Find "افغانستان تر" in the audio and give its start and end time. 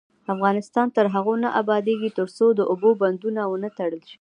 0.33-1.05